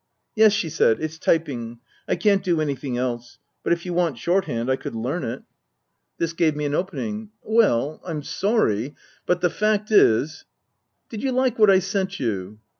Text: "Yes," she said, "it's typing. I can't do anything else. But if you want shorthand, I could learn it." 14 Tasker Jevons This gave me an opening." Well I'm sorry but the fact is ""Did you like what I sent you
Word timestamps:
"Yes," 0.35 0.51
she 0.53 0.71
said, 0.71 0.99
"it's 0.99 1.19
typing. 1.19 1.77
I 2.07 2.15
can't 2.15 2.41
do 2.41 2.59
anything 2.59 2.97
else. 2.97 3.37
But 3.63 3.71
if 3.71 3.85
you 3.85 3.93
want 3.93 4.17
shorthand, 4.17 4.67
I 4.71 4.75
could 4.75 4.95
learn 4.95 5.23
it." 5.23 5.43
14 5.43 5.43
Tasker 5.43 5.45
Jevons 5.53 6.17
This 6.17 6.33
gave 6.33 6.55
me 6.55 6.65
an 6.65 6.73
opening." 6.73 7.29
Well 7.43 8.01
I'm 8.03 8.23
sorry 8.23 8.95
but 9.27 9.41
the 9.41 9.51
fact 9.51 9.91
is 9.91 10.45
""Did 11.11 11.21
you 11.21 11.31
like 11.31 11.59
what 11.59 11.69
I 11.69 11.77
sent 11.77 12.19
you 12.19 12.57